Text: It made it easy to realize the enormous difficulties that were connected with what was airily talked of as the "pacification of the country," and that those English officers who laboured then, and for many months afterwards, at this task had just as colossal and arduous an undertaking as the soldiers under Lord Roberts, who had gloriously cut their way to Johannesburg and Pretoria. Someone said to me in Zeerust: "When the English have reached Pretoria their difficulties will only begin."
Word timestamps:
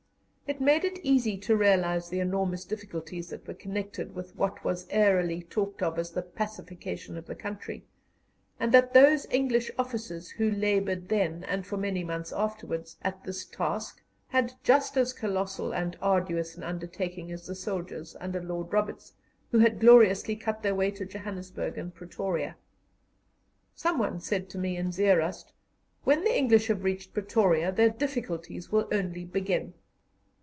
It 0.47 0.59
made 0.59 0.83
it 0.83 0.99
easy 1.01 1.37
to 1.37 1.55
realize 1.55 2.09
the 2.09 2.19
enormous 2.19 2.65
difficulties 2.65 3.29
that 3.29 3.47
were 3.47 3.53
connected 3.53 4.13
with 4.13 4.35
what 4.35 4.65
was 4.65 4.85
airily 4.89 5.43
talked 5.43 5.81
of 5.81 5.97
as 5.97 6.11
the 6.11 6.21
"pacification 6.21 7.15
of 7.15 7.25
the 7.25 7.35
country," 7.35 7.85
and 8.59 8.73
that 8.73 8.93
those 8.93 9.25
English 9.31 9.71
officers 9.79 10.31
who 10.31 10.51
laboured 10.51 11.07
then, 11.07 11.45
and 11.45 11.65
for 11.65 11.77
many 11.77 12.03
months 12.03 12.33
afterwards, 12.33 12.97
at 13.01 13.23
this 13.23 13.45
task 13.45 14.03
had 14.27 14.51
just 14.61 14.97
as 14.97 15.13
colossal 15.13 15.71
and 15.73 15.97
arduous 16.01 16.57
an 16.57 16.63
undertaking 16.63 17.31
as 17.31 17.47
the 17.47 17.55
soldiers 17.55 18.17
under 18.19 18.43
Lord 18.43 18.73
Roberts, 18.73 19.13
who 19.51 19.59
had 19.59 19.79
gloriously 19.79 20.35
cut 20.35 20.63
their 20.63 20.75
way 20.75 20.91
to 20.91 21.05
Johannesburg 21.05 21.77
and 21.77 21.95
Pretoria. 21.95 22.57
Someone 23.73 24.19
said 24.19 24.49
to 24.49 24.57
me 24.57 24.75
in 24.75 24.91
Zeerust: 24.91 25.53
"When 26.03 26.25
the 26.25 26.37
English 26.37 26.67
have 26.67 26.83
reached 26.83 27.13
Pretoria 27.13 27.71
their 27.71 27.89
difficulties 27.89 28.69
will 28.69 28.89
only 28.91 29.23
begin." 29.23 29.75